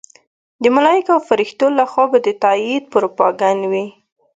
[0.61, 3.85] د ملایکو او فرښتو لخوا به د تایید پروپاګند وي.